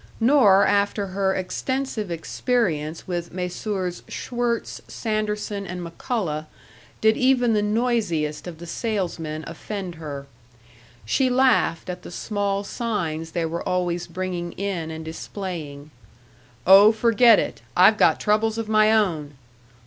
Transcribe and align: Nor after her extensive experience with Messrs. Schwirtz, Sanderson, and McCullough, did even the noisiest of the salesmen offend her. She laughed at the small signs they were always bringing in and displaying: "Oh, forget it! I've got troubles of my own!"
Nor 0.19 0.65
after 0.65 1.09
her 1.13 1.35
extensive 1.35 2.09
experience 2.09 3.07
with 3.07 3.31
Messrs. 3.31 4.01
Schwirtz, 4.07 4.81
Sanderson, 4.87 5.67
and 5.67 5.85
McCullough, 5.85 6.47
did 7.01 7.15
even 7.17 7.53
the 7.53 7.61
noisiest 7.61 8.47
of 8.47 8.57
the 8.57 8.65
salesmen 8.65 9.43
offend 9.45 9.93
her. 10.01 10.25
She 11.05 11.29
laughed 11.29 11.87
at 11.87 12.01
the 12.01 12.09
small 12.09 12.63
signs 12.63 13.33
they 13.33 13.45
were 13.45 13.61
always 13.61 14.07
bringing 14.07 14.53
in 14.53 14.89
and 14.89 15.05
displaying: 15.05 15.91
"Oh, 16.65 16.91
forget 16.91 17.37
it! 17.37 17.61
I've 17.77 17.99
got 17.99 18.19
troubles 18.19 18.57
of 18.57 18.67
my 18.67 18.91
own!" 18.91 19.35